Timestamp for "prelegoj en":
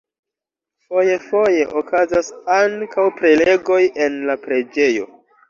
3.21-4.19